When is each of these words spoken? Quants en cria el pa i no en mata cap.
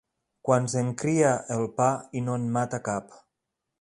Quants 0.47 0.75
en 0.81 0.87
cria 1.01 1.33
el 1.57 1.63
pa 1.81 1.91
i 2.21 2.25
no 2.31 2.39
en 2.41 2.49
mata 2.57 2.81
cap. 2.89 3.15